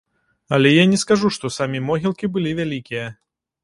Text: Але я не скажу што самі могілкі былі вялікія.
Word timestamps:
Але 0.57 0.71
я 0.75 0.85
не 0.93 0.97
скажу 1.03 1.33
што 1.37 1.53
самі 1.59 1.85
могілкі 1.93 2.35
былі 2.35 2.59
вялікія. 2.65 3.05